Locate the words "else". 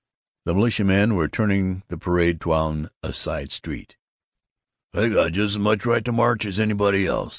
7.05-7.29